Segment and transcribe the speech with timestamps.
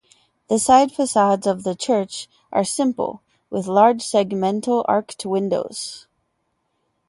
[0.47, 6.07] The side facades of the church are simple with large segmental arched windows.